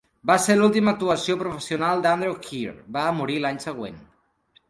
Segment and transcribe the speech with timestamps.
[0.29, 4.01] Va ser l'última actuació professional d'Andrew Keir; va morir l'any següent.